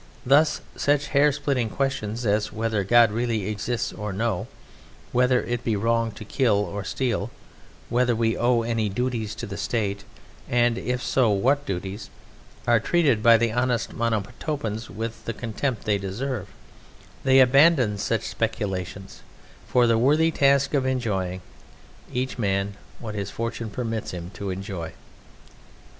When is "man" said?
22.39-22.73